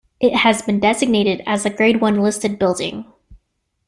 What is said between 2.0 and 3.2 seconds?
One listed building.